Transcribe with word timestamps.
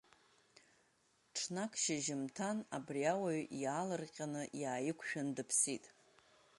Ҽнак 1.37 1.73
шьыжьымҭан 1.81 2.57
абри 2.77 3.03
ауаҩ 3.13 3.41
иаалырҟьаны 3.61 4.43
иааиқәшәан 4.61 5.27
дыԥсит. 5.35 5.85